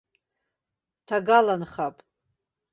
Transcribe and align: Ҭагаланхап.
Ҭагаланхап. 1.07 1.95